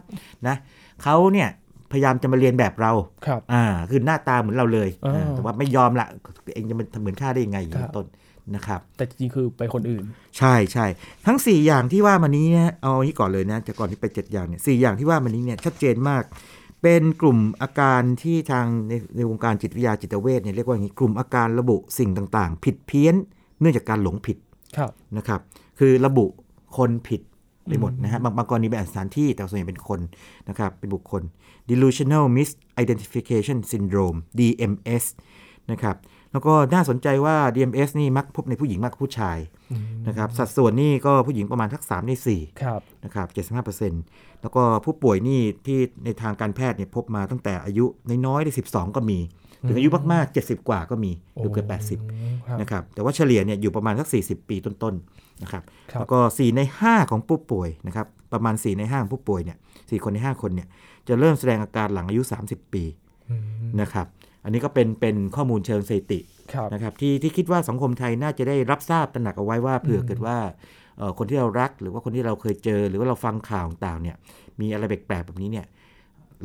[0.47, 0.55] นะ
[1.03, 1.49] เขาเนี่ย
[1.91, 2.91] พยายามจะมาเรียนแบบเรา
[3.25, 6.07] ครับอ่าคือหน้าตาเหมือนเราเลยอ่าอ่าแต่ว่าไม่ยอมละ
[6.55, 8.07] เองจะมาทำเหมือนข้าได้ยังไงอย่างนี้ครับเป็นต้น
[8.55, 10.03] นะครับ แต่จริงๆคือไปคนอื่น
[10.37, 10.85] ใช่ใช่
[11.25, 16.23] ทั้ง 4 อย่างที่ว่ามานี้นะเอาอันนี้ก่อนเลยนะแต่ก่อนที่ไป 7 อย่างเนี่ยสอย่างที่ว่ามานี้เนี่ยชัดเจนมาก
[16.81, 23.15] เป็นกลุ่มอาการที่ทางในในวงการจิตวิทยาจิตเวชเนี่ยเรียกว่าอย่างนี้กลุ่มอาการระบุสิ่งต่างๆ ผิดเพี้ยน
[23.59, 24.37] เนื่องจากการหลงผิด
[24.77, 25.41] ครับนะครับ
[25.79, 26.25] คือระบุ
[26.77, 27.21] คนผิด
[27.69, 29.99] ไปหมดนะฮะบางบางกรณีเป็นสถานที่แต่ส่วนใหญ่เป็นคน
[30.49, 31.21] นะครับเป็นบุคคล
[31.69, 35.03] delusional misidentification syndrome DMS
[35.71, 35.97] นะครับ
[36.31, 39.37] แล้วก็น่าสนใจว่า DMS นี่มักพบในผู้หญิงมากกว่าผู้ชาย
[40.07, 43.27] นะครับสัดส่วนนี่ก็ผู้หญิงประมาณทัก3ใน4ครับนะครับ
[43.79, 47.85] 75%แล้วก็ผู้ป่วยนี่ที่ในทางการแพทย์เนี่ยพบมาตั้งแต่อายุ
[48.25, 49.19] น้อยๆได้12ก็มี
[49.67, 51.67] ถึงอายุมากๆ 70 กว่าก็มีเกือบเกือบ
[52.07, 60.67] 80ครับนะครับ แต่ว่าเฉลี่ยเนี่ยอยู่ประมาณสัก 40 ปีต้นๆ นะครับครับแล้วก็ 4 ใน 5 ของผู้ป่วยนะครับประมาณ 4 ใน 5 ของผู้ป่วยเนี่ย4คนใน 5 คนเนี่ย
[61.07, 62.83] จะเริ่มแสดงอาการหลังอายุ 30 ปี
[63.29, 64.07] อืมนะครับ
[64.43, 66.19] อันนี้ก็เป็นเป็นข้อมูลเชิงสถิติ
[66.53, 70.37] ครับนะครับที่ที่คิดว่าสังคมไทยน่าจะได้รับทราบตระหนักเอาไว้ว่าเผื่อเกิดว่า
[70.97, 74.15] เอ่อคนที่เรารักหรือว่าคนที่เราเคยเจอ หรือว่าเราฟังข่าวต่างๆเนี่ย
[74.59, 75.65] มีอะไรแปลกๆแบบนี้เนี่ย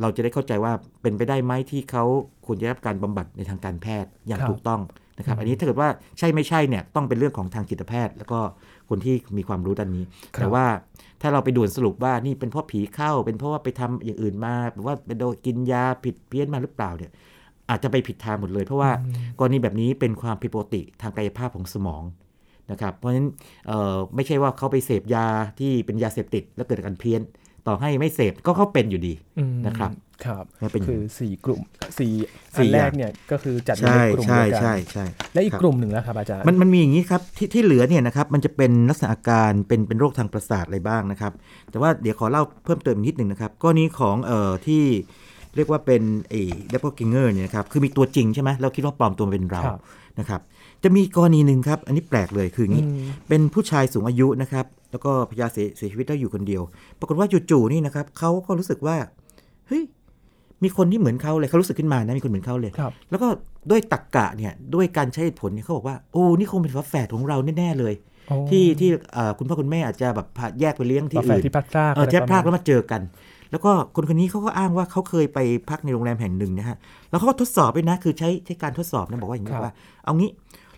[0.01, 2.03] เราจะได้เข้าใจว่าเป็นไปได้ไหมที่เขา
[2.45, 4.81] ควรจะได้รับการบำบัดในทางการแพทย์อย่างครับถูกต้อง
[5.17, 8.39] นะครับ อันนี้ถ้าเกิดว่าใช่ไม่ใช่เนี่ยต้องเป็นเรื่องของทางจิตแพทย์ แล้วก็
[8.89, 10.03] คนที่มีความรู้ด้านนี้
[10.35, 10.65] ครับแต่ว่า
[11.21, 17.11] ถ้าเราไปด่วนสรุปว่านี่เป็นเพราะผีเข้า เป็นเพราะว่าไปทำอย่างอื่นมาหรือว่าไปโดนกินยาผิดเพี้ยนมาหรือเปล่าเนี่ย
[17.69, 18.91] อาจจะไปผิดทางหมดเลย เพราะว่า
[19.39, 22.03] กรณีแบบนี้เป็นความผิดปกติทางกายภาพของสมอง
[22.71, 23.29] นะครับ เพราะฉะนั้น
[23.67, 25.25] เอ่อไม่ใช่ว่าเขาไปเสพยา
[25.59, 27.21] ที่เป็นยาเสพติดแล้วเกิดอาการเพี้ยน
[27.67, 29.91] ต่อให้ไม่เสพก็เขาเป็นอยู่ดีอืมนะครับ
[30.25, 31.61] ครับมันเป็นอย่างคือนี้สี่กลุ่ม
[31.99, 32.11] สี่
[32.57, 41.33] สี่อันแรอกย่างเนี่ยก็คือจัดอยู่ใช่ในกลุ่มใช่เดียวกันใช่ใช่และอีกครับกลุ่มหนึ่งแล้วครับอาจารย์มันมันมีอย่างนี้ครับที่ที่เหลือเนี่ยนะครับมันจะเป็นลักษณะอาการเป็นเป็นโรคทางประสาทอะไรบ้างนะครับ
[41.71, 44.83] แต่ว่าเดี๋ยวขอเล่าเพิ่มเติมอีกนิดหนึ่งนะครับกรณีของเอ่อที่
[45.55, 49.79] เรียกว่าเป็นไอ้ de: doppelgänger เนี่ยนะครับคือมีตัวจริงใช่ไหมเราคิดว่าปลอมตัวเป็นเราครับ
[50.19, 50.41] นะครับ
[50.85, 56.61] จะมีกรณีหนึ่งครับ อันนี้แปลกเลยคืออย่างนี้อืมเป็นผู้ชายสูงอายุนะครับ แล้วก็พยาเสียเสียชีวิตได้อยู่คนเดียว
[56.99, 58.95] ปรากฏว่าจู่ๆนี่นะครับเขาก็รู้สึกว่า
[59.67, 59.83] เฮ้ย
[60.63, 63.27] มีคนที่เหมือนเขาเลยเขารู้สึกขึ้นมานะมีคนเหมือนเขาเลยครับแล้วก็
[63.69, 67.93] ด้วยตรรกกะเนี่ยด้วยการใช้เหตุผลเนี่ยเขาบอกว่าโอ้นี่คงเป็นฝาแฝดของเราแน่ๆเลย
[68.31, 73.01] อ๋อที่ที่เอ่อคุณพ่อคุณแม่อาจจะแบบพาแยกไปเลี้ยงที่ฝาแฝดอื่นที่พลัดพรากเออแยกพลากแล้วมาเจอกัน
[73.51, 76.77] แล้วก็คนคนนี้เขาก็อ้างว่าเขาเคยไปพักในโรงแรมแห่งหนึ่งนะฮะ
[77.09, 79.73] แล้วเขาก็ทดสอบด้วยนะคือใช้ใช้การทดสอบนะบอกว่าอย่างนี้ครับว่า
[80.05, 80.29] เอางี้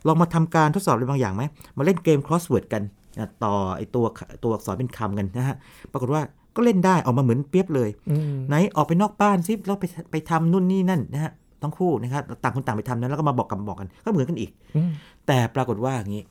[0.08, 1.44] ลองมาทำการทดสอบอะไรบางอย่างไหม
[1.78, 2.84] มาเล่นเกม crossword กัน
[3.16, 4.06] นะต่อไอตัว
[4.44, 5.56] ตัวอักษรเป็นคำกันนะฮะ
[5.92, 6.22] ปรากฏว่า
[6.56, 11.32] ก็เล่นได้ออกมาเหมือนเปียบเลยอืมไหนออกไปนอกบ้านซิแล้วไปไปทำนู่นนี่นั่นนะฮะ
[11.62, 14.92] ทั้งคู่นะครับต่างคนต่างไปทำนั้นแล้วก็มาบอกกันบอกกัน ก็เหมือนกันอีกอืม
[15.28, 16.24] แต่ปรากฏว่าอย่างนี้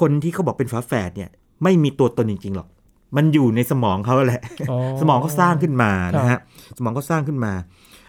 [0.00, 1.30] คนที่เขาบอกเป็นฝาแฝดเนี่ย
[1.62, 2.68] ไม่มีตัวตนจริงๆหรอก
[3.16, 4.42] มันอยู่ในสมองเขาแหละ
[5.00, 6.38] สมองเขาสร้างขึ้นมานะฮะ
[6.76, 7.52] สมองเขาสร้างขึ้นมา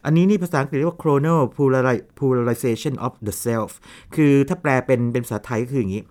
[0.06, 3.72] อันนี้นี่ภาษาอังกฤษเรียกว่า chronal polari- polarization of the self
[4.16, 6.04] คือถ้าแปลเป็นเป็นภาษาไทยก็คืออย่างนี้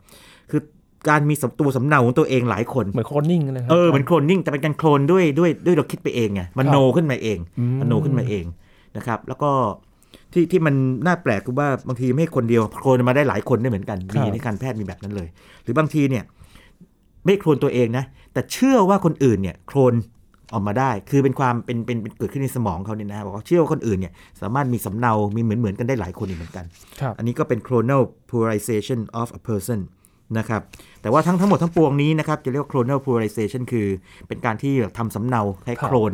[0.51, 0.61] คือ
[1.09, 8.45] การมีสำตัวสำเนาของตัวเองหลายคน เหมือนโคลนนิ่งนะครัเออเหมือนโคลนนิ่งแต่เป็นการโคลนด้วยด้วยด้วยเราคิดไปเองไงมันครับโนขึ้นมาเองอืมมันโนขึ้นมาเอง
[8.97, 9.51] นะครับ แล้วก็
[10.33, 10.75] ที่ที่มัน
[11.07, 15.29] น่าแปลกคือว่าบางทีไม่ใช่คนเดียวโคลนมาได้หลายคนได้เหมือนกันมีในการแพทย์มีแบบนั้นเลย
[15.63, 16.25] หรือบางทีเนี่ย
[17.25, 19.95] ไม่โคลนตัวเองนะแต่เชื่อว่าคนอื่นเนี่ยโคลน
[20.53, 26.65] ออกมาได้ คือเป็นความเป็นเป็นเป็นเกิดขึ้นในสมองเขาเนี่ยนะบอกว่าเชื่อว่าคนอื่นเนี่ยสามารถมีสำเนา มีเหมือนเหมือนกันได้หลายคนอีกเหมือนกัน
[27.01, 29.81] ครับอันนี้ก็เป็น chronal polarization of a person
[30.39, 30.63] นะครับ
[31.03, 33.87] แต่ว่าทั้งทั้งหมดทั้งปวงนี้นะครับจะเรียกว่า chronal polarization คือ
[34.29, 36.13] เป็นการที่ทำสำเนาให้ครับโคลน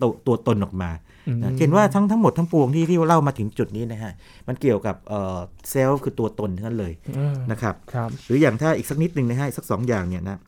[0.00, 0.90] ตัวตัวตนออกมา
[1.28, 4.12] อืมนะเห็นว่าทั้งทั้งหมดทั้งปวงที่ที่เล่ามาถึงจุดนี้นะฮะ
[4.48, 5.38] มันเกี่ยวกับเอ่อ
[5.70, 10.38] เซลล์คือตัวตนทั้งนั้นเลยอืมนะครับครับหรืออย่างถ้าอีกสักนิดหนึ่งนะฮะอีกสักสองอย่างเนี่ยนะ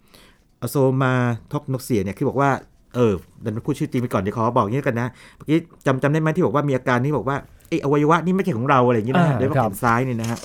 [0.62, 1.12] อโซมา
[1.52, 2.50] ท็อกนกเสียเนี่ยคือบอกว่า
[2.94, 7.36] เออเดันพูดชื่อจริงไปก่อนเดี๋ยวขอบอกอย่างนี้กันนะเมื่อกี้จำจำได้ไหมที่บอกว่ามีอาการที่บอกว่า
[7.68, 10.38] ไอ้อวัยวะนี่ไม่ใช่ของเราอะไรอย่างนี้นะฮะอ่าโดยเฉพาะครับแขนซ้ายเนี่ยนะฮะ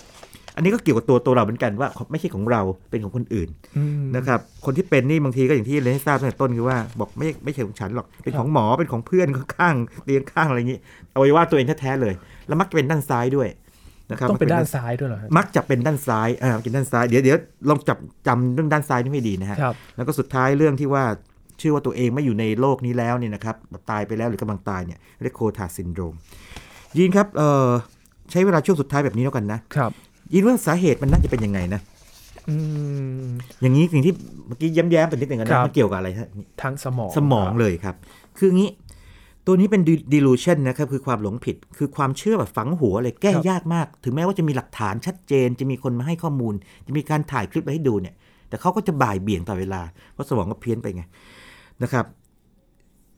[0.56, 10.80] อันนี้ก็เกี่ยวกับตัวตัวเราเหมือนกันว่าไม่ใช่ของเราเป็นของคนอื่นอืมนะครับคนที่เป็นนี่บางทีก็อย่างที่เรียนให้ทราบตั้งแต่ต้นคือว่าบอกไม่ไม่ใช่ของฉันหรอกเป็นของหมอเป็นของเพื่อนข้างๆเตียงข้างอะไรอย่างนี้
[11.14, 12.14] อวัยวะตัวเองแท้ๆเลย
[12.48, 13.48] แล้วมักจะเป็นด้านซ้ายด้วย
[14.12, 17.38] นะครับต้องเป็นด้านซ้ายด้วยเหรอฮะมักจะเป็นด้านซ้ายอ่าเป็นด้านซ้ายเดี๋ยวเดี๋ยว
[17.70, 21.04] ลองจับจำเรื่องด้านซ้ายนี่ไม่ดีนะฮะครับแล้วก็สุดท้ายเรื่องที่ว่า
[21.60, 26.14] เชื่อว่าตัวเองไม่อยู่ในโลกนี้แล้วเนี่ยนะครับแบบตายไปแล้วหรือกำลังตายเนี่ยเรียกโคทาซินโดรม
[26.98, 27.70] ยินครับเอ่อ
[28.32, 29.92] ใช้เวลาช่วงสุดท้ายแบบนี้แล้วกันนะครับ
[30.34, 31.82] ยินว่าสาเหตุมันน่าจะเป็นยังไงนะ
[32.50, 32.56] อื
[33.24, 33.26] ม
[33.62, 34.14] อย่างนี้สิ่งที่
[34.48, 36.30] เมื่อกี้ย้ำๆไปนิดหนึ่งครันะบมันเกี่ยวกับอะไรฮะ
[36.62, 37.96] ทางสมองสมองเลยครับ
[38.38, 38.72] คืองี้
[39.48, 39.82] ตัวนี้เป็น
[40.14, 46.54] delusion นะครับคือความหลงผิด คือความเชื่อแบบฝังหัวเลยแก้ยากมาก ถึงแม้ว่าจะมีหลักฐานชัดเจน จะมีคนมาให้ข้อมูล
[46.88, 48.16] จะมีการถ่ายคลิปมาให้ดูเนี่ย
[48.50, 49.82] แต่เขาก็จะบ่ายเบี่ยงต่อเวลา
[50.14, 51.04] เพราะสมองก็เพี้ยนไปไง
[51.84, 52.06] นะครับ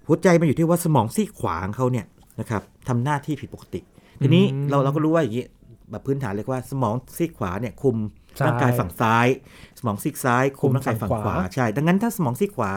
[0.08, 2.06] หัวใจมันอยู่ที่ว่าสมองซีกขวาของเขาเนี่ย
[2.40, 3.80] นะครับทำหน้าที่ผิดปกติ
[4.24, 5.46] ทีนี้อืมเราเราก็รู้ว่าอย่างนี้
[5.90, 7.98] แบบพื้นฐานเลยว่าสมองซีกขวาเนี่ยคุม
[8.40, 9.28] ซ้ายร่างกายฝั่งซ้าย
[9.80, 12.72] สมองซีกซ้าย คุมร่างกายฝั่งขวาฝั่งขวาใช่ ดังนั้นถ้าสมองซีกขวา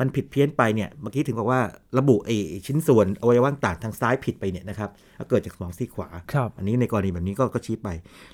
[0.00, 1.60] มันผิดเพี้ยนไปเนี่ยเมื่อกี้ถึงบอกว่า
[1.98, 7.88] ระบุไอ้ชิ้นส่วนอวัยวะต่างทางซ้ายผิดไปเนี่ยนะครับก็เกิดจากสมองซีกขวาครับอันนี้ในกรณีแบบนี้ก็ก็ชี้ไป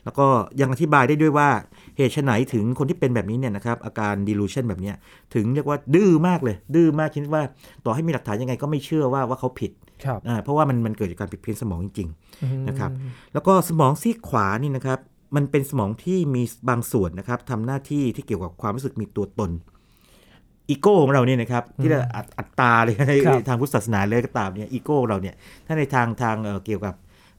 [0.05, 0.27] แล้วก็
[0.61, 1.49] ยังอธิบายได้ด้วยว่า
[1.96, 4.96] เหตุไฉนถึงคนที่เป็นแบบนี้เนี่ยนะครับอาการ delusion แบบเนี้ย
[5.35, 7.42] ถึงเรียกว่าดื้อมากเลย ดื้อมากคิดว่า
[7.85, 9.73] ต่อให้มีหลักฐานยังไงก็ไม่เชื่อว่าว่าเขาผิด
[10.05, 12.90] ครับอ่าเพราะว่ามันมันเกิดจากการผิดเพี้ยนสมองจริงๆอืมนะครับ
[13.33, 14.99] แล้วก็สมองซีกขวานี่นะครับ
[15.37, 19.51] มันเป็นสมองที่มีบางส่วนนะครับทำหน้าที่ที่เกี่ยวกับความรู้สึกมีตัวตน
[20.70, 25.35] อีโก้ของเราเนี่ยนะครับที่เราอัตอัตตาเลยในครับทางพุทธศาสนาเลยก็ตามเนี่ยอีโก้ของเราเนี่ย
[25.66, 26.94] ถ้าในทางทางเอ่อเกี่ยวกับ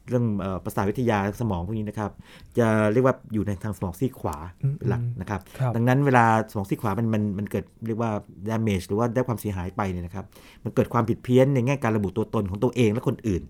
[0.09, 2.11] เรื่องเอ่อประสาทวิทยาสมองพวกนี้นะครับ
[2.57, 4.37] จะเรียกว่าอยู่ในทางสมองซีกขวา
[4.77, 8.11] เป็นหลักนะครับครับ ดังนั้นเวลาสมองซีกขวามันมันมันเกิดเรียกว่า
[8.49, 10.25] damage หรือว่าได้ความเสียหายไปเนี่ยนะครับ
[10.63, 13.41] มันเกิดความผิดเพี้ยนในแง่การระบุตัวตนของตัวเองและคนอื่น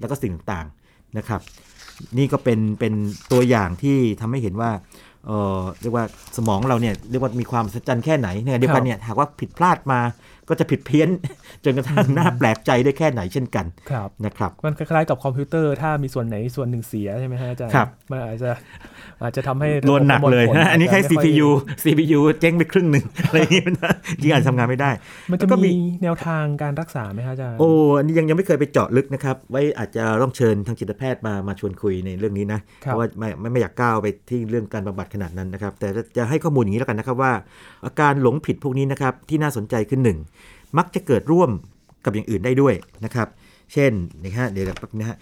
[0.00, 1.40] แล้วก็สิ่งต่างๆนะครับ
[2.18, 2.94] นี่ก็เป็นเป็น
[3.32, 4.70] ตัวอย่างที่ทำให้เห็นว่า
[5.26, 6.04] เอ่อเรียกว่า
[6.36, 10.00] สมองเราเนี่ยเรียกว่ามีความสัจจันแค่ไหนเนี่ยเดียวกันเนี่ยหากว่าผิดพลาดมา
[10.52, 11.08] ก็จะผิดเพี้ยน
[11.64, 18.50] จนกระทั่งน่าแปลกใจได้แค่ไหนเช่นกันครับนะครับมันคล้ายๆกับคอมพิวเตอร์ถ้ามีส่วนไหนส่วนหนึ่งเสียใช่ไหมฮะอาจารย์ครับมันอาจจะ
[19.22, 21.48] อาจจะทำให้โดนหนักเลยระบบประมวลผลนะอันนี้แค่าจจะไม่อย CPU
[21.84, 23.76] CPU เจ๊งไปครึ่งหนึ่งอะไรอย่างนี้มัน
[24.20, 24.90] จริงอาจจะทำงานไม่ได้
[25.30, 37.32] มันจะแล้วก็มีมีแนวทางการรักษาไหมฮะอาจารย์โอ้อันนี้ยังยังไม่เคยไปเจาะลึกนะครับ ไว้อาจจะต้องเชิญทางจิตแพทย์มามาชวนคุยในเรื่องนี้นะครับราะว่าไม่ไม่ไม่อยากก้าวไปที่เรื่องการบำบัดขนาดนั้นนะครับ แต่จะจะให้ข้อมูลอย่างนี้แล้วกันนะครับว่า
[37.86, 40.18] อาการหลงผิดพวกนี้นะครับที่น่าสนใจคือหนึ่ง
[40.78, 41.50] มักจะเกิดร่วม
[42.04, 43.28] กับอย่างอื่นได้ด้วยนะครับ
[43.72, 43.92] เช่น
[44.24, 45.16] นะฮะเดี๋ยวแป๊บนะฮะ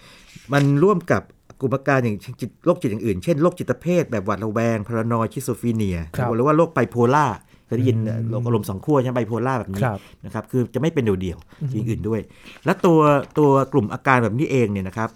[0.53, 1.21] มันร่วมกับ
[1.59, 7.25] กลุ่มอาการอย่างจิตโรคจิตอย่างอื่น เช่นโรคจิตเภทแบบหวาดระแวง paranoid schizophrenia ครับหรือว่าโรคไบโพล่า
[7.65, 12.21] เคยได้ยินอืมโรคอารมณ์สองขั้วใช่ไหมไบโพล่าแบบนี้ครับนะครับคือจะไม่เป็นเดี่ยวๆอย่างอื่นด้วย
[12.65, 12.99] และตัว
[13.37, 15.09] ตัวกลุ่มอาการแบบนี้เองเนี่ยนะครับ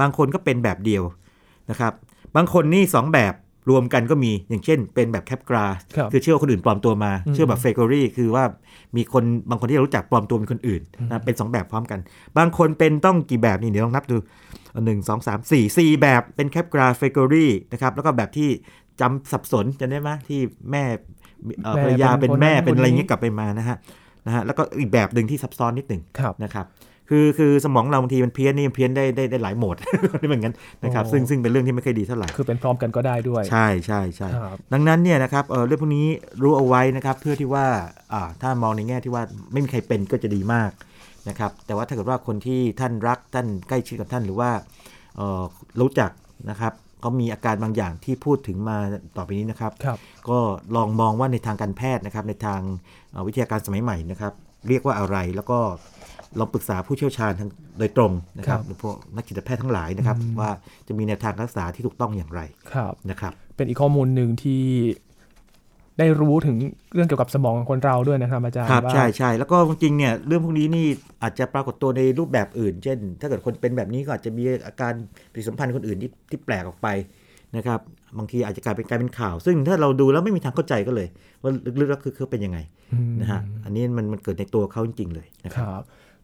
[0.00, 1.02] บางคนก็เป็นแบบเดียว
[1.70, 1.92] นะครับ
[2.36, 3.34] บางคนนี่สองแบบ
[3.70, 8.44] รวมกันก็มีอย่างเช่น เป็นแบบแคปกราครับคือเชื่อว่าคนอื่นปลอมตัวมาอืมเชื่อแบบเฟรโกลีคือว่า
[8.96, 11.98] มีคนบางคนที่เรารู้จักปลอมตัวเป็นคนอื่นนะเป็นสองแบบพร้อมกัน
[12.38, 14.16] บางคนเป็นต้องกี่แบบนี่เดี๋ยวลองนับดู
[14.84, 18.48] หนึ่งสองสามสี่สี่แบบเป็นแคปกราเฟรโกลีนะครับแล้วก็แบบที่
[19.00, 20.82] จำสับสนจำได้ไหมที่แม่
[21.64, 23.76] เอ่อแม่ภรรยาเป็เป็นนคนนั้นแม่เป็นอะไรคนนี้อย่างเงี้ยกลับไปมานะฮะ
[24.26, 26.66] นะฮะแล้วก็อีกแบบหนึ่งที่ซับซ้อนนิดหนึ่งครับนะครับ
[27.14, 29.76] คือคือสมองเราบางทีมันเพี้ยนนี่มันเพี้ยนได้ได้ได้หลายโหมด
[30.20, 30.52] นี่เหมือนกัน
[30.84, 36.06] นะครับโอ้ซึ่งซึ่งเป็นเรื่องที่ไม่ค่อยดีเท่าไหร่คือเป็นพร้อมกันก็ได้ด้วย ใช่ใช่ใช่ครับดังนั้นเนี่ยนะครับเอ่อเรื่องพวกนี้
[36.42, 37.66] รู้เอาไว้นะครับเพื่อที่ว่า
[38.12, 39.22] อ่าถ้ามองในแง่ที่ว่า
[39.52, 40.70] ไม่มีใครเป็นก็จะดีมาก
[41.28, 44.50] นะครับแต่ว่าถ้าเกิดว่าคนที่ท่านรักท่านใกล้ชิดกับท่านหรือว่า
[45.16, 45.42] เอ่อ
[45.80, 46.10] รู้จัก
[46.50, 48.76] นะครับเขามีอาการบางอย่างที่พูดถึงมา
[49.16, 49.98] ต่อไปนี้นะครับครับ
[50.28, 50.38] ก็
[50.76, 52.60] ลองมองว่าในทางการแพทย์นะครับในทาง
[53.10, 54.32] เอ่อวิทยาการสมัยใหม่นะครับ
[54.68, 55.58] เรียกว่าอะไรแล้วก็
[56.38, 60.50] ลองปรึกษาผู้เชี่ยวชาญทางโดยตรงนะครับครับหรือพวกนักจิตแพทย์ทั้งหลายนะครับ ว่า
[60.88, 62.40] จะมีแนวทางรักษาที่ถูกต้องอย่างไร
[62.72, 64.62] ครับนะครับ เป็นอีกข้อมูลหนึ่งที่
[65.98, 66.56] ได้รู้ถึง
[66.94, 70.86] เรื่องเกี่ยวกับสมองของคนเราด้วยนะครับอาจารย์ครับว่าใช่ใช่แล้วก็จริงๆเนี่ยเรื่องพวกนี้นี่
[71.22, 74.92] อาจจะปรากฏตัวในรูปแบบอื่น เช่น ถ้าเกิดคนเป็นแบบนี้ก็อาจจะมีอาการ
[75.32, 76.88] ปฏิสัมพันธ์คนอื่นที่ที่แปลกออกไป
[77.56, 77.80] นะครับ
[78.18, 81.08] บางทีอาจจะกลายเป็นกลายเป็นข่าว ซึ่งถ้าเราดูแล้วไม่มีทางเข้าใจก็เลย
[81.42, 82.58] ว่าลึกๆแล้วคือเขาเป็นยังไง
[82.92, 85.82] อืมนะฮะอันนี้มันมันเกิดในตัวเขาจริงๆเลยนะคครับรับ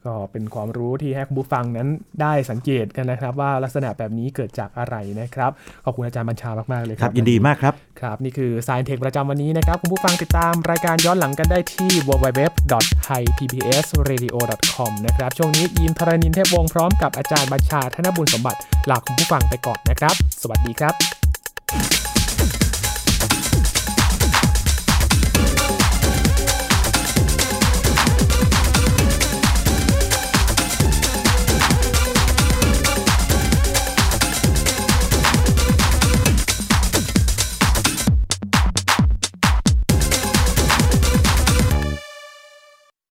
[0.09, 1.89] ก็เป็นความรู้ที่ให้คุณผู้ฟังนั้น
[2.23, 5.51] ได้สังเกตกันนะครับ ว่าลักษณะแบบนี้เกิดจากอะไรนะครับ
[5.85, 18.59] ขอบคุณอาจารย์บัญชามากๆเลยคครัรับบยินดีมากครับครับ นี่คือ Science Tech ประจำวันนี้นะครับ คุณผู้ฟังติดตามรายการย้อนหลังกันได้ที่ www.thaipbsradio.com นะครับช่วงนี้ยินทรณินเทพวงศ์พร้อมกับอาจารย์บัญชาธนบุญสมบัติ
[18.91, 21.18] ลาคุณผู้ฟังไปก่อนนะครับ สวัสดีครับ